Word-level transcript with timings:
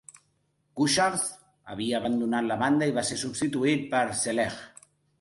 "Kucharz" 0.79 1.25
havia 1.75 1.99
abandonat 2.01 2.49
la 2.49 2.59
banda 2.65 2.91
i 2.95 2.99
va 2.99 3.07
ser 3.13 3.21
substituït 3.27 3.89
per 3.97 4.05
"Celej". 4.27 4.63